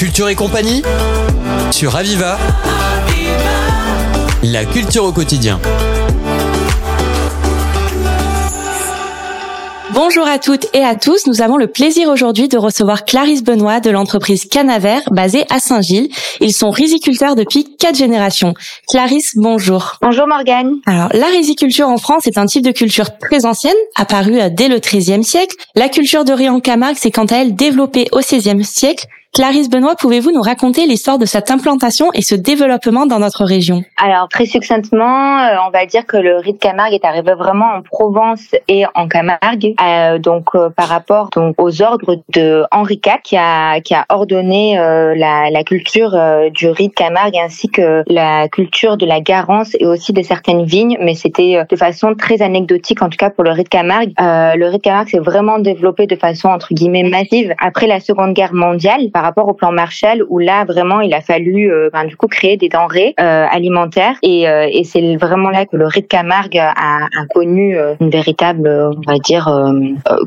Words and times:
Culture 0.00 0.30
et 0.30 0.34
compagnie 0.34 0.80
sur 1.70 1.94
Aviva. 1.94 2.38
La 4.42 4.64
culture 4.64 5.04
au 5.04 5.12
quotidien. 5.12 5.60
Bonjour 9.92 10.26
à 10.26 10.38
toutes 10.38 10.74
et 10.74 10.82
à 10.82 10.94
tous. 10.94 11.26
Nous 11.26 11.42
avons 11.42 11.58
le 11.58 11.66
plaisir 11.66 12.08
aujourd'hui 12.08 12.48
de 12.48 12.56
recevoir 12.56 13.04
Clarisse 13.04 13.44
Benoît 13.44 13.80
de 13.80 13.90
l'entreprise 13.90 14.46
Canaver 14.46 15.00
basée 15.10 15.44
à 15.50 15.60
Saint-Gilles. 15.60 16.08
Ils 16.40 16.54
sont 16.54 16.70
riziculteurs 16.70 17.36
depuis 17.36 17.76
quatre 17.76 17.96
générations. 17.96 18.54
Clarisse, 18.88 19.32
bonjour. 19.36 19.98
Bonjour 20.00 20.26
Morgane. 20.26 20.76
Alors, 20.86 21.10
la 21.12 21.26
riziculture 21.26 21.88
en 21.88 21.98
France 21.98 22.26
est 22.26 22.38
un 22.38 22.46
type 22.46 22.64
de 22.64 22.72
culture 22.72 23.18
très 23.18 23.44
ancienne, 23.44 23.76
apparue 23.96 24.38
dès 24.50 24.68
le 24.68 24.78
XIIIe 24.78 25.24
siècle. 25.24 25.56
La 25.74 25.90
culture 25.90 26.24
de 26.24 26.32
riz 26.32 26.48
en 26.48 26.60
Camargue 26.60 26.96
s'est 26.96 27.10
quant 27.10 27.26
à 27.26 27.36
elle 27.36 27.54
développée 27.54 28.08
au 28.12 28.20
XVIe 28.20 28.64
siècle 28.64 29.06
Clarisse 29.32 29.70
Benoît, 29.70 29.94
pouvez-vous 29.94 30.32
nous 30.32 30.42
raconter 30.42 30.86
l'histoire 30.86 31.16
de 31.16 31.24
cette 31.24 31.52
implantation 31.52 32.10
et 32.14 32.20
ce 32.20 32.34
développement 32.34 33.06
dans 33.06 33.20
notre 33.20 33.44
région? 33.44 33.84
Alors 33.96 34.28
très 34.28 34.44
succinctement, 34.44 35.38
euh, 35.38 35.54
on 35.68 35.70
va 35.70 35.86
dire 35.86 36.04
que 36.04 36.16
le 36.16 36.38
riz 36.38 36.54
de 36.54 36.58
Camargue 36.58 36.94
est 36.94 37.04
arrivé 37.04 37.34
vraiment 37.34 37.76
en 37.76 37.82
Provence 37.82 38.56
et 38.66 38.86
en 38.96 39.06
Camargue, 39.06 39.76
euh, 39.80 40.18
donc 40.18 40.48
euh, 40.56 40.68
par 40.70 40.88
rapport 40.88 41.30
donc 41.30 41.54
aux 41.58 41.80
ordres 41.80 42.16
de 42.30 42.64
Henri 42.72 43.00
IV 43.06 43.20
qui 43.22 43.36
a 43.36 43.80
qui 43.80 43.94
a 43.94 44.04
ordonné 44.08 44.74
la, 44.74 45.48
la, 45.48 45.62
culture 45.62 46.18
du 46.50 46.68
riz 46.68 46.88
de 46.88 46.94
Camargue 46.94 47.36
ainsi 47.36 47.68
que 47.68 48.02
la 48.08 48.48
culture 48.48 48.96
de 48.96 49.06
la 49.06 49.20
Garance 49.20 49.76
et 49.78 49.86
aussi 49.86 50.12
de 50.12 50.22
certaines 50.22 50.64
vignes, 50.64 50.98
mais 51.00 51.14
c'était 51.14 51.64
de 51.70 51.76
façon 51.76 52.16
très 52.16 52.42
anecdotique 52.42 53.00
en 53.00 53.08
tout 53.08 53.16
cas 53.16 53.30
pour 53.30 53.44
le 53.44 53.52
riz 53.52 53.62
de 53.62 53.68
Camargue. 53.68 54.12
le 54.18 54.66
riz 54.66 54.78
de 54.78 54.82
Camargue 54.82 55.08
s'est 55.08 55.18
vraiment 55.20 55.60
développé 55.60 56.08
de 56.08 56.16
façon 56.16 56.48
entre 56.48 56.74
guillemets 56.74 57.04
massive. 57.04 57.54
Après 57.58 57.86
la 57.86 58.00
Seconde 58.00 58.34
Guerre 58.34 58.54
mondiale 58.54 59.02
par 59.20 59.26
rapport 59.26 59.48
au 59.48 59.52
plan 59.52 59.70
Marshall 59.70 60.24
où 60.30 60.38
là 60.38 60.64
vraiment 60.64 61.02
il 61.02 61.12
a 61.12 61.20
fallu 61.20 61.70
euh, 61.70 61.90
ben, 61.92 62.06
du 62.06 62.16
coup 62.16 62.26
créer 62.26 62.56
des 62.56 62.70
denrées 62.70 63.12
euh, 63.20 63.44
alimentaires 63.50 64.14
et, 64.22 64.48
euh, 64.48 64.66
et 64.72 64.82
c'est 64.84 65.16
vraiment 65.16 65.50
là 65.50 65.66
que 65.66 65.76
le 65.76 65.86
riz 65.86 66.00
de 66.00 66.06
Camargue 66.06 66.56
a, 66.56 66.70
a 66.72 67.26
connu 67.34 67.76
une 68.00 68.08
véritable 68.08 68.66
on 68.66 69.12
va 69.12 69.18
dire 69.18 69.46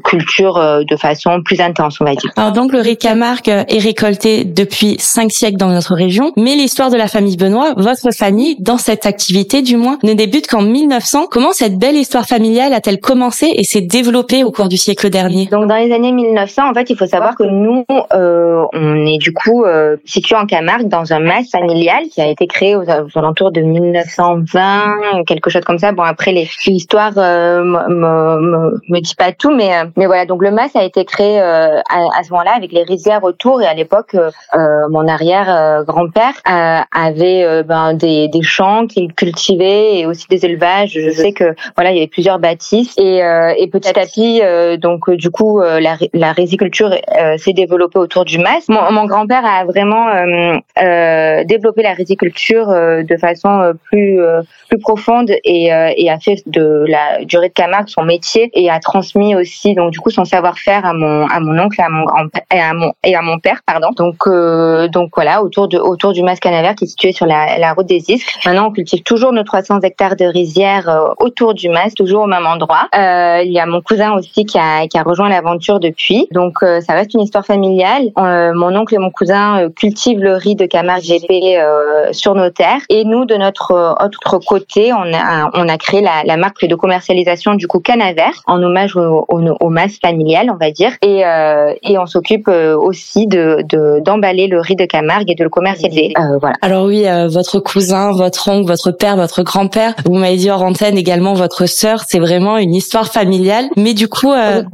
culture 0.04 0.60
de 0.88 0.96
façon 0.96 1.42
plus 1.44 1.60
intense 1.60 2.00
on 2.02 2.06
va 2.06 2.14
dire. 2.14 2.30
Alors 2.36 2.52
donc 2.52 2.72
le 2.72 2.82
riz 2.82 2.94
de 2.94 3.00
Camargue 3.00 3.50
est 3.50 3.80
récolté 3.80 4.44
depuis 4.44 4.98
cinq 5.00 5.32
siècles 5.32 5.58
dans 5.58 5.70
notre 5.70 5.96
région, 5.96 6.32
mais 6.38 6.54
l'histoire 6.54 6.92
de 6.92 6.98
la 6.98 7.08
famille 7.08 7.36
Benoît, 7.36 7.74
votre 7.76 8.14
famille, 8.16 8.58
dans 8.60 8.78
cette 8.78 9.08
activité 9.08 9.64
du 9.64 9.76
moins, 9.76 9.98
ne 10.04 10.14
débute 10.14 10.46
qu'en 10.46 10.62
1900. 10.62 11.30
Comment 11.32 11.52
cette 11.52 11.80
belle 11.80 11.96
histoire 11.96 12.28
familiale 12.28 12.74
a-t-elle 12.74 13.00
commencé 13.00 13.52
et 13.56 13.64
s'est 13.64 13.82
développée 13.82 14.44
au 14.44 14.52
cours 14.52 14.68
du 14.68 14.78
siècle 14.78 15.10
dernier? 15.10 15.48
Donc 15.48 15.68
dans 15.68 15.78
les 15.78 15.92
années 15.92 16.12
1900, 16.12 16.70
en 16.70 16.74
fait, 16.76 16.92
il 16.92 16.96
faut 16.96 17.08
savoir 17.08 17.36
que 17.36 17.44
nous, 17.44 17.86
euh, 18.14 18.64
on 18.74 18.83
est 19.06 19.18
du 19.18 19.34
coup 19.34 19.64
euh, 19.64 19.98
situé 20.06 20.36
en 20.36 20.46
Camargue 20.46 20.88
dans 20.88 21.14
un 21.14 21.20
mas 21.20 21.50
familial 21.50 22.04
qui 22.12 22.22
a 22.22 22.28
été 22.28 22.48
créé 22.48 22.76
aux, 22.76 22.90
alentours 22.90 23.52
de 23.52 23.62
1920, 23.62 25.24
quelque 25.26 25.50
chose 25.50 25.64
comme 25.64 25.80
ça. 25.80 25.92
Bon 25.92 26.04
après 26.04 26.32
l'histoire 26.32 27.14
euh, 27.18 27.64
me, 27.64 29.00
dit 29.00 29.16
pas 29.16 29.32
tout, 29.32 29.52
mais 29.52 29.74
euh, 29.76 29.86
mais 29.98 30.06
voilà. 30.06 30.26
Donc 30.26 30.42
le 30.42 30.52
mas 30.52 30.76
a 30.76 30.84
été 30.84 31.06
créé 31.06 31.40
euh, 31.40 31.80
à, 31.90 32.24
ce 32.24 32.32
moment-là 32.32 32.54
avec 32.56 32.72
les 32.72 32.84
rizières 32.84 33.24
autour 33.24 33.62
et 33.62 33.66
à 33.66 33.74
l'époque 33.74 34.16
mon 34.90 35.08
arrière 35.08 35.84
grand-père 35.86 36.34
avait 36.46 37.64
ben, 37.64 37.94
des, 37.94 38.28
des 38.28 38.42
champs 38.42 38.88
qu'il 38.88 39.14
cultivait 39.14 40.00
et 40.00 40.06
aussi 40.06 40.28
des 40.30 40.46
élevages. 40.46 40.94
Je 40.94 41.12
sais 41.12 41.34
que 41.34 41.56
voilà 41.76 41.92
il 41.92 41.96
y 41.96 42.00
avait 42.00 42.08
plusieurs 42.08 42.40
bâtisses 42.40 42.96
et, 42.98 43.18
et 43.58 43.68
petit 43.68 43.90
à 43.90 44.06
petit 44.06 44.42
donc 44.80 45.10
du 45.12 45.30
coup 45.30 45.60
la, 45.60 45.98
la 46.14 46.32
riziculture 46.32 46.92
s'est 47.38 47.54
développée 47.54 48.00
autour 48.00 48.26
du 48.26 48.40
mas 48.40 48.70
mon, 48.92 49.06
grand-père 49.06 49.46
a 49.46 49.66
vraiment 49.66 50.08
euh, 50.08 50.58
euh, 50.82 51.44
développé 51.44 51.84
la 51.84 51.94
riziculture 51.94 52.70
euh, 52.70 53.04
de 53.04 53.18
façon 53.18 53.74
plus 53.84 54.20
plus 54.70 54.80
profonde 54.80 55.32
et, 55.44 55.66
et 55.98 56.10
a 56.10 56.20
fait 56.20 56.42
de 56.48 56.86
la 56.88 57.24
durée 57.26 57.50
de 57.50 57.54
Camargue 57.54 57.88
son 57.88 58.04
métier 58.04 58.50
et 58.54 58.70
a 58.70 58.80
transmis 58.80 59.36
aussi 59.36 59.76
donc 59.76 59.92
du 59.92 60.00
coup 60.00 60.10
son 60.10 60.26
savoir-faire 60.26 60.86
à 60.86 60.94
mon 60.94 61.28
à 61.28 61.40
mon 61.40 61.58
oncle 61.60 61.80
à 61.82 61.90
mon 61.90 62.06
et 62.54 62.60
à 62.60 62.74
mon 62.74 62.94
et 63.04 63.16
à 63.16 63.22
mon 63.22 63.40
père 63.40 63.62
pardon. 63.66 63.90
Donc 63.96 64.28
donc 64.92 65.12
voilà 65.16 65.44
autour 65.44 65.68
de 65.68 65.78
autour 65.78 66.14
du 66.14 66.24
Mas 66.24 66.40
Canaver 66.40 66.76
qui 66.76 66.86
est 66.86 66.88
situé 66.88 67.12
sur 67.12 67.26
la, 67.26 67.58
la 67.58 67.74
route 67.74 67.88
des 67.88 68.10
Isques 68.10 68.40
maintenant 68.46 68.68
on 68.68 68.72
cultive 68.72 69.04
toujours 69.04 69.32
nos 69.32 69.44
300 69.44 69.82
hectares 69.82 70.16
de 70.16 70.26
rizières 70.26 71.14
autour 71.20 71.54
du 71.54 71.70
Mas 71.70 71.94
toujours 71.94 72.24
au 72.24 72.28
même 72.28 72.46
endroit. 72.46 72.88
Il 72.94 73.52
y 73.52 73.60
a 73.60 73.66
mon 73.66 73.82
cousin 73.82 74.14
aussi 74.14 74.46
qui 74.46 74.58
a 74.58 74.88
qui 74.88 74.98
a 74.98 75.04
rejoint 75.04 75.30
l'aventure 75.30 75.80
depuis. 75.80 76.28
Donc 76.32 76.60
ça 76.60 76.94
reste 76.94 77.14
une 77.14 77.22
histoire 77.22 77.46
familiale 77.46 78.12
mon 78.64 78.76
oncle 78.80 78.96
et 78.96 78.98
mon 78.98 79.12
cousin 79.12 79.64
euh, 79.64 79.70
cultivent 79.70 80.22
le 80.22 80.36
riz 80.36 80.56
de 80.56 80.66
Camargue 80.66 81.04
GP 81.04 81.32
euh, 81.32 82.12
sur 82.12 82.34
nos 82.36 82.50
terres. 82.50 82.82
Et 82.90 83.04
nous, 83.04 83.26
de 83.26 83.36
notre 83.36 83.72
euh, 83.72 84.06
autre 84.06 84.40
côté, 84.46 84.94
on 84.94 85.14
a, 85.14 85.50
on 85.54 85.68
a 85.68 85.78
créé 85.78 86.02
la, 86.02 86.24
la 86.26 86.38
marque 86.38 86.66
de 86.66 86.76
commercialisation 86.76 87.56
du 87.56 87.68
coup 87.68 87.80
Canaver 87.80 88.32
en 88.48 88.62
hommage 88.62 88.96
au, 88.96 89.26
au, 89.28 89.42
au 89.60 89.70
mas 89.70 90.00
familial, 90.02 90.50
on 90.52 90.58
va 90.58 90.72
dire. 90.72 90.92
Et, 91.02 91.24
et 91.84 91.98
on 91.98 92.06
s'occupe 92.06 92.48
aussi 92.48 93.28
de 93.28 93.64
d'emballer 94.00 94.48
le 94.48 94.60
riz 94.60 94.76
de 94.76 94.86
Camargue 94.86 95.30
et 95.30 95.36
de 95.36 95.44
le 95.44 95.50
commercialiser. 95.50 96.14
voilà. 96.40 96.56
Alors 96.62 96.86
oui, 96.86 97.06
votre 97.30 97.60
cousin, 97.60 98.12
votre 98.12 98.50
oncle, 98.50 98.68
votre 98.68 98.92
père, 98.92 99.16
votre 99.16 99.44
grand-père, 99.44 99.94
vous 100.06 100.16
m'avez 100.16 100.38
dit 100.38 100.50
hors 100.50 100.62
antenne 100.62 100.98
également 100.98 101.34
votre 101.34 101.66
sœur, 101.66 102.04
c'est 102.08 102.20
vraiment 102.20 102.58
une 102.58 102.76
histoire 102.76 103.08
familiale. 103.08 103.66
Mais 103.76 103.94
du 103.94 104.08
coup, 104.08 104.32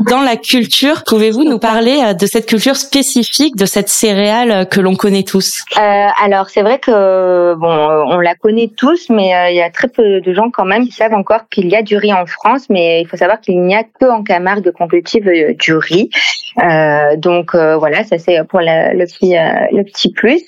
dans 0.10 0.22
la 0.22 0.36
culture, 0.36 1.04
pouvez-vous 1.06 1.44
nous 1.44 1.60
parler 1.60 2.14
de 2.20 2.26
cette 2.26 2.46
culture 2.46 2.76
spécifique, 2.76 3.56
de 3.56 3.66
cette 3.66 3.79
cette 3.80 3.88
céréale 3.88 4.68
que 4.68 4.82
l'on 4.82 4.96
connaît 4.96 5.24
tous 5.24 5.64
euh, 5.78 6.08
Alors 6.22 6.50
c'est 6.50 6.64
vrai 6.64 6.80
que 6.80 7.54
bon, 7.54 7.70
on 7.70 8.20
la 8.20 8.36
connaît 8.36 8.70
tous, 8.76 9.10
mais 9.10 9.34
euh, 9.34 9.52
il 9.52 9.56
y 9.56 9.62
a 9.62 9.70
très 9.70 9.88
peu 9.88 10.20
de 10.20 10.34
gens 10.34 10.50
quand 10.52 10.66
même 10.66 10.86
qui 10.86 10.92
savent 10.92 11.14
encore 11.14 11.48
qu'il 11.50 11.70
y 11.70 11.78
a 11.78 11.82
du 11.82 11.96
riz 11.96 12.12
en 12.12 12.26
France, 12.26 12.70
mais 12.70 13.02
il 13.02 13.08
faut 13.08 13.16
savoir 13.16 13.40
qu'il 13.40 13.62
n'y 13.62 13.74
a 13.74 13.86
que 13.86 14.12
en 14.12 14.22
Camargue 14.22 14.72
qu'on 14.72 14.90
cultive 14.90 15.30
euh, 15.30 15.54
du 15.54 15.76
riz. 15.76 16.10
Euh, 16.58 17.16
donc 17.18 17.56
euh, 17.56 17.78
voilà, 17.78 18.04
ça 18.04 18.18
c'est 18.18 18.44
pour 18.48 18.60
le 18.62 19.06
petit 19.06 19.36
le 19.72 19.84
petit 19.84 20.12
plus. 20.12 20.42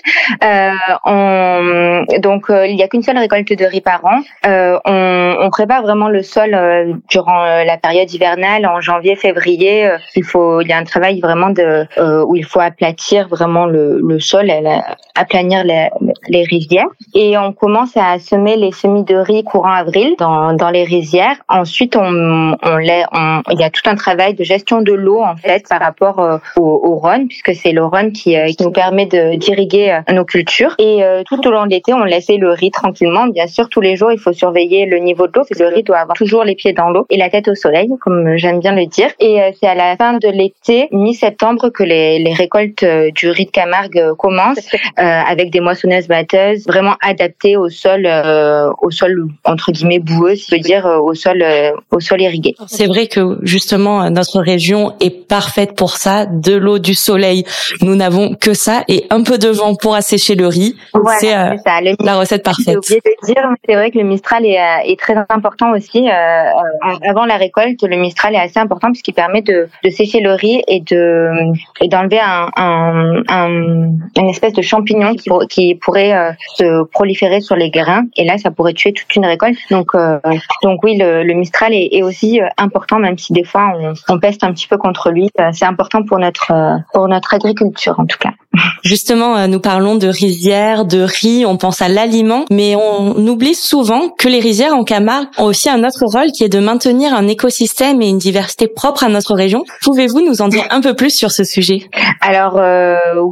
On, 1.06 2.06
donc 2.20 2.46
il 2.50 2.76
n'y 2.76 2.84
a 2.84 2.88
qu'une 2.88 3.04
seule 3.04 3.18
récolte 3.18 3.52
de 3.54 3.66
riz 3.66 3.82
par 3.82 4.04
an. 4.06 4.22
on, 4.46 5.36
on 5.40 5.50
prépare 5.50 5.82
vraiment 5.84 6.10
le 6.10 6.24
sol 6.24 7.02
durant 7.10 7.64
la 7.64 7.78
période 7.78 8.12
hivernale 8.12 8.66
en 8.66 8.82
janvier-février. 8.82 9.90
il 10.16 10.24
faut, 10.24 10.62
il 10.62 10.68
y 10.68 10.74
a 10.74 10.78
un 10.78 10.84
travail 10.84 11.20
vraiment 11.20 11.50
de 11.50 11.86
où 12.26 12.36
il 12.36 12.46
faut 12.46 12.60
aplatir 12.60 13.28
vraiment 13.28 13.66
le, 13.66 14.00
le 14.02 14.20
sol, 14.20 14.52
aplanir 15.16 15.64
les, 15.64 15.90
les, 16.28 16.44
rizières. 16.44 16.88
Et 17.14 17.38
on 17.38 17.54
commence 17.54 17.96
à 17.96 18.20
semer 18.20 18.56
les 18.58 18.72
semis 18.72 19.04
de 19.04 19.16
riz 19.16 19.44
courant 19.44 19.74
avril 19.74 20.16
dans, 20.18 20.54
dans 20.54 20.70
les 20.70 20.84
rizières. 20.84 21.38
Ensuite, 21.48 21.96
on, 21.96 22.56
on, 22.62 22.78
les, 22.78 23.04
on, 23.12 23.42
il 23.52 23.60
y 23.60 23.64
a 23.64 23.70
tout 23.70 23.82
un 23.86 23.96
travail 23.96 24.34
de 24.34 24.44
gestion 24.44 24.82
de 24.82 24.94
l'eau 24.94 25.22
en 25.22 25.36
fait 25.36 25.68
par 25.68 25.80
rapport 25.80 25.91
euh, 26.02 26.38
au, 26.58 26.82
au 26.84 26.96
Rhône, 26.96 27.28
puisque 27.28 27.54
c'est 27.54 27.72
le 27.72 27.86
Rhône 27.86 28.12
qui, 28.12 28.38
euh, 28.38 28.48
qui 28.48 28.64
nous 28.64 28.72
permet 28.72 29.06
de 29.06 29.36
d'irriguer 29.36 29.92
euh, 29.92 30.14
nos 30.14 30.26
cultures. 30.26 30.76
Et 30.78 31.02
tout 31.28 31.48
au 31.48 31.52
long 31.52 31.66
de 31.66 31.72
l'été, 31.72 31.94
on 31.94 32.04
laisse 32.04 32.30
le 32.30 32.52
riz 32.52 32.72
tranquillement. 32.72 33.28
Bien 33.28 33.48
sûr, 33.48 33.70
tous 33.70 33.82
les 33.82 33.96
jours, 33.96 34.12
il 34.12 34.20
faut 34.20 34.34
surveiller 34.34 34.86
le 34.86 34.98
niveau 35.00 35.28
de 35.28 35.34
l'eau, 35.34 35.44
parce 35.48 35.60
que 35.60 35.64
le 35.64 35.70
riz 35.70 35.84
doit 35.84 35.98
avoir 35.98 36.16
toujours 36.16 36.44
les 36.44 36.56
pieds 36.56 36.74
dans 36.74 36.90
l'eau 36.90 37.06
et 37.10 37.18
la 37.18 37.30
tête 37.30 37.48
au 37.48 37.56
soleil, 37.56 37.90
comme 38.02 38.38
j'aime 38.38 38.60
bien 38.60 38.74
le 38.74 38.86
dire. 38.86 39.10
Et 39.20 39.40
c'est 39.60 39.68
à 39.68 39.76
la 39.76 39.96
fin 39.98 40.14
de 40.14 40.28
l'été, 40.28 40.88
mi-septembre, 40.92 41.70
que 41.70 41.84
les, 41.84 42.20
les 42.20 42.34
récoltes 42.34 42.86
du 43.16 43.30
riz 43.30 43.46
de 43.46 43.52
Camargue 43.52 43.98
euh, 43.98 44.16
commence 44.16 44.58
euh, 44.74 45.02
avec 45.02 45.52
des 45.52 45.60
moissonneuses 45.60 46.08
batteuses 46.08 46.66
vraiment 46.68 46.96
adaptées 47.02 47.58
au 47.58 47.70
sol, 47.70 48.06
euh, 48.06 48.70
au 48.82 48.92
sol 48.92 49.28
entre 49.46 49.72
guillemets 49.72 50.00
boueux, 50.00 50.36
si 50.36 50.48
je 50.50 50.56
veux 50.56 50.62
dire 50.62 50.86
au 50.86 51.14
sol, 51.14 51.44
au 51.92 52.00
sol 52.00 52.22
irrigué. 52.22 52.56
C'est 52.68 52.88
vrai 52.88 53.08
que 53.08 53.38
justement 53.42 54.10
notre 54.10 54.40
région 54.40 54.94
est 55.00 55.28
parfaite 55.28 55.76
pour 55.82 55.98
ça, 55.98 56.28
de 56.28 56.56
l'eau, 56.56 56.78
du 56.78 56.94
soleil. 56.94 57.44
Nous 57.82 57.96
n'avons 57.96 58.36
que 58.36 58.54
ça 58.54 58.84
et 58.88 59.08
un 59.10 59.24
peu 59.24 59.40
de 59.40 59.48
vent 59.48 59.74
pour 59.74 59.96
assécher 59.96 60.36
le 60.36 60.46
riz. 60.46 60.76
c'est 61.20 61.34
la 61.34 62.20
recette 62.20 62.44
parfaite. 62.44 62.78
J'ai 62.88 62.98
oublié 62.98 63.02
de 63.02 63.26
dire, 63.26 63.44
c'est 63.68 63.74
vrai 63.74 63.90
que 63.90 63.98
le 63.98 64.04
Mistral 64.04 64.46
est, 64.46 64.60
est 64.86 65.00
très 65.00 65.16
important 65.30 65.72
aussi. 65.72 66.08
avant 66.08 67.26
la 67.26 67.38
récolte, 67.38 67.82
le 67.82 67.98
Mistral 67.98 68.36
est 68.36 68.40
assez 68.40 68.60
important 68.60 68.90
puisqu'il 68.92 69.16
permet 69.16 69.42
de, 69.42 69.70
de 69.84 69.90
sécher 69.90 70.20
le 70.20 70.34
riz 70.34 70.62
et 70.68 70.82
de 70.82 71.32
et 71.82 71.88
d'enlever 71.88 72.20
un, 72.20 72.50
un 72.58 73.24
un, 73.28 73.50
une 74.18 74.30
espèce 74.30 74.54
de 74.54 74.62
champignon 74.62 75.16
qui, 75.16 75.32
qui 75.50 75.74
pourrait 75.74 76.14
euh, 76.14 76.32
se 76.58 76.84
proliférer 76.92 77.42
sur 77.42 77.56
les 77.56 77.72
grains 77.72 78.06
et 78.18 78.24
là 78.24 78.38
ça 78.38 78.52
pourrait 78.52 78.74
tuer 78.74 78.94
toute 78.94 79.16
une 79.16 79.26
récolte. 79.26 79.58
Donc 79.72 79.96
euh, 79.96 80.20
donc 80.62 80.84
oui 80.84 80.96
le, 80.98 81.24
le 81.24 81.34
Mistral 81.34 81.74
est, 81.74 81.90
est, 81.92 82.04
aussi 82.04 82.40
euh, 82.40 82.48
important 82.58 83.00
même 83.00 83.18
si 83.18 83.34
des 83.34 83.44
fois 83.44 83.74
on, 83.80 83.94
on 84.10 84.20
peste 84.20 84.44
un 84.44 84.54
petit 84.54 84.68
peu 84.68 84.78
contre 84.78 85.10
lui. 85.10 85.30
C'est 85.54 85.66
important 85.72 86.04
pour 86.04 86.20
notre 86.20 86.52
pour 86.94 87.08
notre 87.08 87.34
agriculture 87.34 88.00
en 88.00 88.06
tout 88.06 88.18
cas. 88.20 88.32
Justement, 88.84 89.48
nous 89.48 89.60
parlons 89.60 89.96
de 89.96 90.08
rizières, 90.08 90.86
de 90.86 91.02
riz, 91.02 91.46
on 91.46 91.58
pense 91.58 91.82
à 91.82 91.88
l'aliment, 91.88 92.46
mais 92.52 92.76
on 92.76 93.16
oublie 93.28 93.56
souvent 93.56 94.10
que 94.10 94.28
les 94.28 94.40
rizières 94.40 94.74
en 94.74 94.84
Camargue 94.84 95.28
ont 95.38 95.46
aussi 95.46 95.70
un 95.70 95.84
autre 95.84 96.06
rôle 96.06 96.32
qui 96.32 96.44
est 96.44 96.50
de 96.50 96.60
maintenir 96.60 97.14
un 97.14 97.28
écosystème 97.28 98.02
et 98.02 98.10
une 98.10 98.18
diversité 98.18 98.68
propre 98.68 99.06
à 99.06 99.10
notre 99.10 99.36
région. 99.36 99.64
Pouvez-vous 99.84 100.22
nous 100.22 100.42
en 100.42 100.50
dire 100.50 100.66
un 100.70 100.82
peu 100.82 100.96
plus 100.96 101.16
sur 101.16 101.32
ce 101.32 101.44
sujet? 101.44 101.90
Alors 102.20 102.60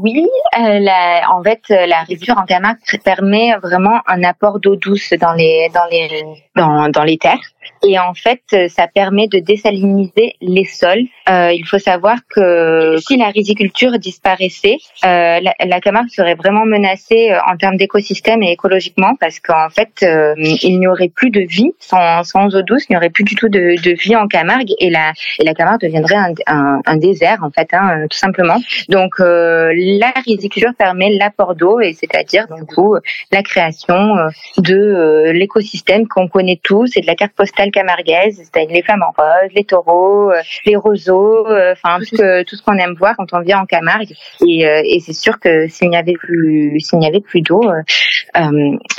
oui, 0.02 0.26
la, 0.58 1.22
en 1.34 1.44
fait, 1.44 1.62
la 1.70 2.04
rizière 2.04 2.38
en 2.38 2.46
Camargue 2.46 2.78
permet 3.04 3.56
vraiment 3.62 4.00
un 4.08 4.24
apport 4.24 4.60
d'eau 4.60 4.76
douce 4.76 5.14
dans 5.20 5.34
les 5.34 5.70
dans 5.74 5.86
les 5.92 6.10
dans, 6.56 6.90
dans 6.90 7.04
les 7.04 7.18
terres. 7.18 7.40
Et 7.84 7.98
en 7.98 8.14
fait, 8.14 8.42
ça 8.70 8.88
permet 8.88 9.28
de 9.28 9.40
désaliniser 9.40 10.36
les 10.42 10.66
sols. 10.66 11.06
Euh, 11.30 11.52
il 11.54 11.66
faut 11.66 11.78
savoir 11.78 12.18
que 12.30 12.98
si 13.00 13.18
la 13.18 13.28
riziculture 13.28 14.00
disparaissait, 14.00 14.78
euh, 15.06 15.40
la, 15.40 15.54
la, 15.64 15.80
Camargue 15.80 16.10
serait 16.10 16.36
vraiment 16.36 16.66
menacée 16.66 17.32
euh, 17.32 17.40
en 17.48 17.56
termes 17.58 17.78
d'écosystème 17.78 18.44
et 18.44 18.52
écologiquement 18.52 19.16
parce 19.20 19.40
qu'en 19.40 19.70
fait, 19.70 20.04
euh, 20.04 20.34
il 20.38 20.80
n'y 20.80 20.88
aurait 20.88 21.10
plus 21.10 21.30
de 21.30 21.42
vie 21.42 21.72
sans, 21.80 22.24
sans 22.24 22.56
eau 22.56 22.62
douce, 22.62 22.86
il 22.90 22.94
n'y 22.94 22.98
aurait 22.98 23.10
plus 23.10 23.24
du 23.24 23.36
tout 23.36 23.50
de, 23.50 23.82
de, 23.82 23.92
vie 23.92 24.16
en 24.16 24.28
Camargue 24.28 24.72
et 24.80 24.90
la, 24.90 25.14
et 25.40 25.44
la 25.44 25.54
Camargue 25.54 25.82
deviendrait 25.82 26.16
un, 26.16 26.34
un, 26.48 26.82
un 26.86 26.98
désert 26.98 27.40
en 27.44 27.52
fait, 27.52 27.70
hein, 27.74 28.06
tout 28.10 28.18
simplement. 28.18 28.58
Donc, 28.88 29.20
euh, 29.20 29.72
la 29.76 30.12
riziculture 30.26 30.74
permet 30.78 31.12
l'apport 31.12 31.56
d'eau 31.56 31.80
et 31.80 31.94
c'est-à-dire 31.94 32.48
donc 32.48 32.70
la 33.32 33.44
création 33.44 34.16
de 34.58 35.32
l'écosystème 35.32 36.08
qu'on 36.08 36.28
connaît 36.28 36.60
tous 36.62 36.96
et 36.96 37.02
de 37.02 37.08
la 37.08 37.16
carte 37.16 37.34
postale 37.34 37.59
c'est-à-dire 37.60 38.74
les 38.74 38.82
flamants 38.82 39.14
roses, 39.18 39.52
les 39.56 39.64
taureaux, 39.64 40.32
euh, 40.32 40.42
les 40.66 40.76
roseaux, 40.76 41.48
euh, 41.48 41.74
enfin 41.74 42.00
tout 42.00 42.16
ce 42.16 42.44
tout 42.44 42.56
ce 42.56 42.64
qu'on 42.64 42.78
aime 42.78 42.96
voir 42.98 43.16
quand 43.18 43.34
on 43.34 43.42
vient 43.42 43.60
en 43.60 43.66
Camargue. 43.66 44.14
Et, 44.48 44.68
euh, 44.68 44.82
et 44.84 45.00
c'est 45.00 45.14
sûr 45.14 45.40
que 45.40 45.68
s'il 45.68 45.90
n'y 45.90 45.98
avait 45.98 46.14
plus 46.14 46.80
s'il 46.80 47.00
n'y 47.00 47.08
avait 47.08 47.22
plus 47.22 47.42
d'eau, 47.42 47.64
euh, 47.70 47.82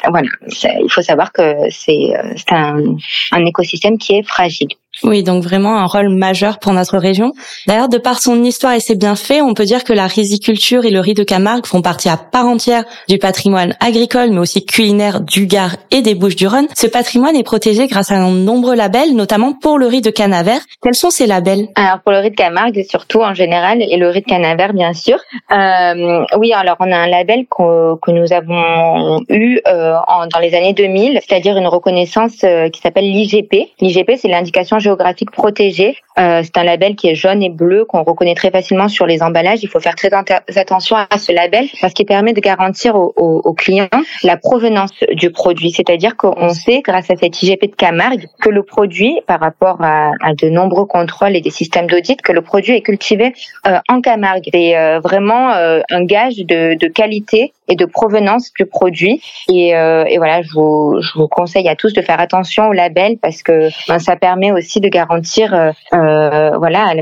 voilà, 0.08 0.28
il 0.62 0.90
faut 0.90 1.02
savoir 1.02 1.32
que 1.32 1.70
c'est 1.70 2.12
un, 2.50 2.96
un 3.32 3.46
écosystème 3.46 3.98
qui 3.98 4.16
est 4.16 4.22
fragile. 4.22 4.68
Oui, 5.04 5.22
donc 5.22 5.42
vraiment 5.44 5.78
un 5.78 5.86
rôle 5.86 6.08
majeur 6.08 6.58
pour 6.58 6.72
notre 6.72 6.98
région. 6.98 7.32
D'ailleurs, 7.66 7.88
de 7.88 7.96
par 7.96 8.20
son 8.20 8.42
histoire 8.42 8.74
et 8.74 8.80
ses 8.80 8.96
bienfaits, 8.96 9.40
on 9.40 9.54
peut 9.54 9.64
dire 9.64 9.84
que 9.84 9.92
la 9.92 10.06
riziculture 10.06 10.84
et 10.84 10.90
le 10.90 10.98
riz 10.98 11.14
de 11.14 11.22
Camargue 11.22 11.64
font 11.64 11.80
partie 11.80 12.08
à 12.08 12.16
part 12.16 12.46
entière 12.46 12.84
du 13.08 13.18
patrimoine 13.18 13.76
agricole, 13.80 14.30
mais 14.30 14.40
aussi 14.40 14.66
culinaire 14.66 15.20
du 15.20 15.46
Gard 15.46 15.76
et 15.92 16.02
des 16.02 16.14
Bouches-du-Rhône. 16.14 16.66
Ce 16.74 16.88
patrimoine 16.88 17.36
est 17.36 17.44
protégé 17.44 17.86
grâce 17.86 18.10
à 18.10 18.16
de 18.16 18.30
nombreux 18.30 18.74
labels, 18.74 19.14
notamment 19.14 19.52
pour 19.52 19.78
le 19.78 19.86
riz 19.86 20.00
de 20.00 20.10
Canaver. 20.10 20.58
Quels 20.82 20.94
sont 20.94 21.10
ces 21.10 21.26
labels? 21.26 21.68
Alors 21.76 22.00
pour 22.00 22.12
le 22.12 22.18
riz 22.18 22.30
de 22.30 22.36
Camargue, 22.36 22.84
surtout 22.88 23.20
en 23.20 23.32
général, 23.32 23.82
et 23.82 23.96
le 23.96 24.08
riz 24.08 24.22
de 24.22 24.26
Canaver, 24.26 24.72
bien 24.74 24.92
sûr. 24.92 25.18
Euh, 25.52 26.24
oui, 26.36 26.52
alors 26.52 26.76
on 26.80 26.90
a 26.90 26.96
un 26.96 27.06
label 27.06 27.46
que, 27.46 28.10
nous 28.10 28.32
avons 28.32 29.20
eu 29.28 29.60
euh, 29.68 29.94
dans 30.32 30.40
les 30.40 30.52
années 30.54 30.72
2000, 30.72 31.20
c'est-à-dire 31.26 31.56
une 31.56 31.68
reconnaissance 31.68 32.42
euh, 32.42 32.68
qui 32.70 32.80
s'appelle 32.80 33.04
l'IGP. 33.04 33.70
L'IGP, 33.80 34.16
c'est 34.16 34.26
l'indication 34.26 34.79
géographique 34.80 35.30
protégée. 35.30 35.96
Euh, 36.18 36.42
c'est 36.42 36.58
un 36.58 36.64
label 36.64 36.96
qui 36.96 37.08
est 37.08 37.14
jaune 37.14 37.42
et 37.42 37.48
bleu 37.48 37.84
qu'on 37.84 38.02
reconnaît 38.02 38.34
très 38.34 38.50
facilement 38.50 38.88
sur 38.88 39.06
les 39.06 39.22
emballages. 39.22 39.60
Il 39.62 39.68
faut 39.68 39.80
faire 39.80 39.94
très 39.94 40.10
attention 40.12 40.96
à 40.96 41.18
ce 41.18 41.32
label 41.32 41.66
parce 41.80 41.94
qu'il 41.94 42.06
permet 42.06 42.32
de 42.32 42.40
garantir 42.40 42.96
aux, 42.96 43.54
clients 43.54 43.88
la 44.22 44.36
provenance 44.36 44.90
du 45.12 45.30
produit. 45.30 45.70
C'est-à-dire 45.70 46.16
qu'on 46.16 46.50
sait, 46.50 46.82
grâce 46.82 47.10
à 47.10 47.16
cette 47.16 47.42
IGP 47.42 47.70
de 47.70 47.74
Camargue, 47.74 48.26
que 48.40 48.48
le 48.48 48.62
produit, 48.62 49.20
par 49.26 49.40
rapport 49.40 49.78
à, 49.82 50.10
de 50.40 50.48
nombreux 50.48 50.86
contrôles 50.86 51.36
et 51.36 51.40
des 51.40 51.50
systèmes 51.50 51.86
d'audit, 51.86 52.20
que 52.22 52.32
le 52.32 52.42
produit 52.42 52.74
est 52.74 52.82
cultivé 52.82 53.34
euh, 53.66 53.78
en 53.88 54.00
Camargue. 54.00 54.48
C'est 54.52 54.76
euh, 54.76 55.00
vraiment 55.00 55.50
un 55.50 56.04
gage 56.04 56.36
de, 56.36 56.88
qualité 56.88 57.52
et 57.68 57.76
de 57.76 57.84
provenance 57.84 58.52
du 58.58 58.66
produit. 58.66 59.22
Et, 59.48 59.72
voilà, 60.16 60.42
je 60.42 60.52
vous, 60.52 60.98
je 61.00 61.18
vous, 61.18 61.28
conseille 61.28 61.68
à 61.68 61.76
tous 61.76 61.92
de 61.92 62.02
faire 62.02 62.20
attention 62.20 62.68
au 62.68 62.72
label 62.72 63.16
parce 63.20 63.42
que 63.42 63.68
ben, 63.88 63.98
ça 63.98 64.16
permet 64.16 64.52
aussi 64.52 64.69
de 64.78 64.88
garantir 64.88 65.52
euh, 65.52 65.72
euh 65.92 66.49
voilà 66.60 66.92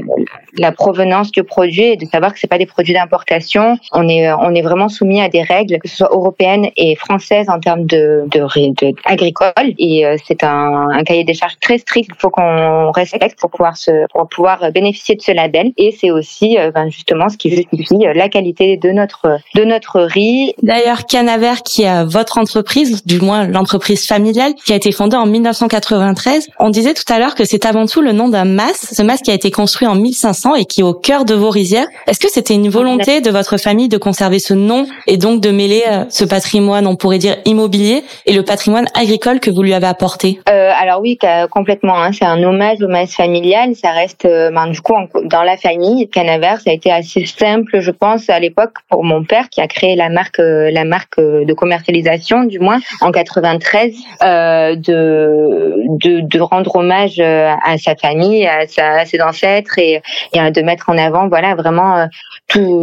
la, 0.57 0.73
provenance 0.73 1.31
du 1.33 1.43
produit 1.45 1.85
et 1.85 1.97
de 1.97 2.07
savoir 2.07 2.33
que 2.33 2.39
c'est 2.39 2.47
pas 2.47 2.59
des 2.59 2.67
produits 2.67 2.95
d'importation. 2.95 3.77
On 3.93 4.09
est 4.09 4.33
on 4.33 4.55
est 4.55 4.63
vraiment 4.63 4.89
soumis 4.89 5.21
à 5.21 5.29
des 5.29 5.43
règles 5.43 5.79
que 5.79 5.89
ce 5.89 5.97
soit 5.97 6.11
européennes 6.13 6.69
et 6.77 6.95
françaises 6.97 7.49
en 7.51 7.61
termes 7.61 7.85
de, 7.85 8.25
de, 8.31 8.41
de 8.41 8.95
agricole 9.05 9.75
et 9.79 10.07
euh, 10.07 10.17
c'est 10.27 10.43
un, 10.45 10.89
un, 10.91 11.03
cahier 11.05 11.25
des 11.25 11.35
charges 11.35 11.59
très 11.61 11.79
strict. 11.79 12.09
Il 12.15 12.21
faut 12.21 12.31
qu'on 12.31 12.91
respecte 12.93 13.39
pour 13.39 13.51
pouvoir 13.51 13.77
se 13.77 14.07
pour 14.13 14.29
pouvoir 14.29 14.73
bénéficier 14.73 15.17
de 15.17 15.23
ce 15.23 15.33
label 15.33 15.73
et 15.77 15.91
c'est 15.93 16.11
aussi 16.11 16.57
euh, 16.59 16.71
ben, 16.71 16.89
justement 16.89 17.29
ce 17.29 17.37
qui 17.37 17.51
justifie 17.51 18.07
la 18.15 18.29
qualité 18.29 18.77
de 18.77 18.91
notre 18.91 19.39
de 19.55 19.65
notre 19.65 20.01
riz 20.01 20.55
D'ailleurs, 20.63 21.05
Canaver, 21.07 21.55
qui 21.65 21.83
est 21.83 22.05
votre 22.05 22.39
entreprise, 22.39 23.05
du 23.05 23.21
moins 23.21 23.47
l'entreprise 23.47 24.07
familiale, 24.07 24.55
qui 24.55 24.73
a 24.73 24.77
été 24.77 24.93
fondée 24.93 25.17
en 25.17 25.27
1993, 25.27 26.49
on 26.59 26.71
disait 26.71 26.95
tout 26.95 27.11
à 27.13 27.19
l'heure 27.19 27.35
que 27.35 27.45
c'est 27.45 27.65
avant 27.67 27.87
tout 27.87 28.01
le 28.01 28.13
nom 28.13 28.29
d'un 28.29 28.45
mas, 28.45 28.95
ce 28.95 29.03
mas 29.03 29.21
qui 29.23 29.31
a 29.31 29.35
été 29.35 29.48
construit 29.51 29.87
en 29.87 29.95
1500 29.95 30.55
et 30.55 30.65
qui 30.65 30.81
est 30.81 30.85
au 30.85 30.95
cœur 30.95 31.25
de 31.25 31.35
vos 31.35 31.51
rizières. 31.51 31.87
Est-ce 32.07 32.21
que 32.21 32.31
c'était 32.31 32.55
une 32.55 32.69
volonté 32.69 33.21
de 33.21 33.31
votre 33.31 33.57
famille 33.57 33.89
de 33.89 33.99
conserver 33.99 34.39
ce 34.39 34.55
nom 34.55 34.87
et 35.07 35.17
donc 35.17 35.41
de 35.41 35.51
mêler 35.51 35.83
euh, 35.89 36.05
ce 36.11 36.25
patrimoine, 36.25 36.87
on 36.87 36.97
pourrait 36.97 37.19
dire 37.19 37.37
immobilier, 37.45 38.03
et 38.27 38.33
le 38.33 38.43
patrimoine 38.43 38.87
agricole 38.95 39.41
que 39.41 39.51
vous 39.51 39.63
lui 39.63 39.75
avez 39.75 39.87
apporté? 39.87 40.41
Euh, 40.49 40.71
Alors 40.81 41.01
oui, 41.01 41.19
complètement. 41.51 42.01
Hein. 42.01 42.13
C'est 42.13 42.25
un 42.25 42.43
hommage 42.43 42.79
mas 42.81 43.15
familial. 43.15 43.75
Ça 43.75 43.91
reste, 43.91 44.25
euh, 44.25 44.51
ben, 44.51 44.69
du 44.69 44.81
coup, 44.81 44.95
dans 45.25 45.43
la 45.43 45.57
famille. 45.57 46.09
Canaver, 46.09 46.57
ça 46.65 46.71
a 46.71 46.73
été 46.73 46.91
assez 46.91 47.25
simple, 47.27 47.81
je 47.81 47.91
pense, 47.91 48.29
à 48.31 48.39
l'époque 48.39 48.75
pour 48.89 49.05
mon 49.05 49.25
père 49.25 49.49
qui 49.49 49.61
a 49.61 49.67
créé 49.67 49.97
la 49.97 50.09
marque 50.09 50.39
la 50.39 50.85
marque 50.85 51.19
de 51.19 51.53
commercialisation, 51.53 52.45
du 52.45 52.59
moins 52.59 52.79
en 53.01 53.11
93, 53.11 53.95
euh, 54.23 54.77
de, 54.77 56.21
de, 56.23 56.41
rendre 56.41 56.77
hommage 56.77 57.21
à 57.21 57.77
sa 57.79 57.95
famille, 57.97 58.47
à, 58.47 58.67
sa, 58.67 59.01
à 59.01 59.05
ses 59.05 59.19
ancêtres 59.29 59.79
et, 59.79 60.03
et, 60.33 60.51
de 60.51 60.63
mettre 60.63 60.89
en 60.91 60.99
avant, 60.99 61.29
voilà, 61.29 61.55
vraiment 61.55 62.09
tout, 62.49 62.83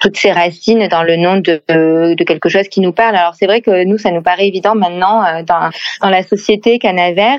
toutes 0.00 0.16
ses 0.16 0.32
racines 0.32 0.88
dans 0.88 1.02
le 1.02 1.16
nom 1.16 1.36
de, 1.38 1.62
quelque 2.24 2.48
chose 2.48 2.68
qui 2.68 2.80
nous 2.80 2.92
parle. 2.92 3.16
Alors 3.16 3.34
c'est 3.34 3.46
vrai 3.46 3.60
que 3.60 3.84
nous, 3.84 3.98
ça 3.98 4.10
nous 4.10 4.22
paraît 4.22 4.48
évident 4.48 4.74
maintenant 4.74 5.22
dans, 5.42 5.70
dans 6.02 6.10
la 6.10 6.22
société 6.22 6.78
Canaver, 6.78 7.38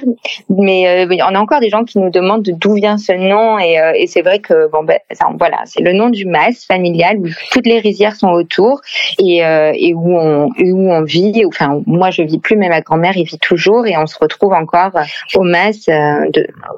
mais 0.49 1.07
on 1.21 1.35
a 1.35 1.39
encore 1.39 1.59
des 1.59 1.69
gens 1.69 1.83
qui 1.83 1.99
nous 1.99 2.09
demandent 2.09 2.43
d'où 2.43 2.73
vient 2.73 2.97
ce 2.97 3.13
nom 3.13 3.59
et, 3.59 4.07
c'est 4.07 4.21
vrai 4.21 4.39
que 4.39 4.69
ben 4.71 4.99
voilà, 5.37 5.57
c'est 5.65 5.81
le 5.81 5.93
nom 5.93 6.09
du 6.09 6.25
mas 6.25 6.65
familial 6.65 7.17
où 7.19 7.27
toutes 7.51 7.67
les 7.67 7.79
rizières 7.79 8.15
sont 8.15 8.29
autour 8.29 8.81
et, 9.19 9.45
euh, 9.45 9.71
où 9.95 10.17
on, 10.17 10.49
où 10.59 10.91
on 10.91 11.03
vit. 11.03 11.43
Enfin, 11.45 11.81
moi, 11.85 12.09
je 12.11 12.21
vis 12.23 12.39
plus, 12.39 12.55
mais 12.55 12.69
ma 12.69 12.81
grand-mère 12.81 13.17
y 13.17 13.23
vit 13.23 13.39
toujours 13.39 13.85
et 13.85 13.97
on 13.97 14.07
se 14.07 14.17
retrouve 14.19 14.53
encore 14.53 14.91
au 15.35 15.43
Mas 15.43 15.87
euh, 15.89 16.25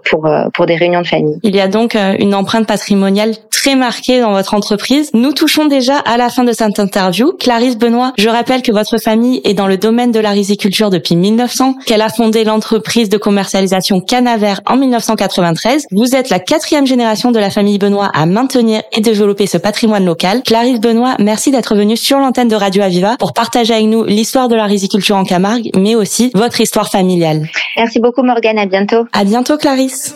pour, 0.09 0.25
euh, 0.25 0.50
pour 0.53 0.65
des 0.65 0.75
réunions 0.75 1.01
de 1.01 1.07
famille. 1.07 1.39
Il 1.44 1.56
y 1.56 1.60
donc 1.67 1.95
une 1.95 2.35
empreinte 2.35 2.67
patrimoniale 2.67 3.35
très 3.61 3.75
marquée 3.75 4.21
dans 4.21 4.31
votre 4.31 4.55
entreprise. 4.55 5.11
Nous 5.13 5.33
touchons 5.33 5.65
déjà 5.65 5.97
à 5.97 6.17
la 6.17 6.29
fin 6.29 6.43
de 6.43 6.51
cette 6.51 6.79
interview. 6.79 7.33
Clarisse 7.33 7.77
Benoît, 7.77 8.11
je 8.18 8.27
rappelle 8.27 8.63
que 8.63 8.71
votre 8.71 8.97
famille 8.97 9.39
est 9.44 9.53
dans 9.53 9.68
le 9.68 9.77
domaine 9.77 10.11
de 10.11 10.19
la 10.19 10.31
riziculture 10.31 10.89
depuis 10.89 11.15
1900, 11.15 11.75
qu'elle 11.85 12.01
a 12.01 12.09
fondé 12.09 12.44
l'entreprise 12.44 13.07
de 13.09 13.18
commercialisation 13.18 14.01
Canaver 14.01 14.56
en 14.65 14.77
1993. 14.77 15.85
Vous 15.91 16.15
êtes 16.15 16.31
la 16.31 16.39
quatrième 16.39 16.87
génération 16.87 17.31
de 17.31 17.37
la 17.37 17.51
famille 17.51 17.77
Benoît 17.77 18.09
à 18.15 18.25
maintenir 18.25 18.81
et 18.94 19.01
développer 19.01 19.45
ce 19.45 19.59
patrimoine 19.59 20.06
local. 20.06 20.41
Clarisse 20.44 20.80
Benoît, 20.80 21.15
merci 21.19 21.51
d'être 21.51 21.75
venue 21.75 21.97
sur 21.97 22.18
l'antenne 22.18 22.47
de 22.47 22.56
Radio 22.56 22.81
Aviva 22.81 23.15
pour 23.19 23.33
partager 23.33 23.75
avec 23.75 23.85
nous 23.85 24.06
l'histoire 24.06 24.47
de 24.47 24.56
la 24.56 24.65
riziculture 24.65 25.18
en 25.18 25.23
Camargue, 25.23 25.69
mais 25.75 25.94
aussi 25.94 26.31
votre 26.33 26.61
histoire 26.61 26.89
familiale. 26.89 27.47
Merci 27.77 27.99
beaucoup 27.99 28.23
Morgane, 28.23 28.57
à 28.57 28.65
bientôt. 28.65 29.06
À 29.13 29.23
bientôt 29.23 29.57
Clarisse. 29.57 30.15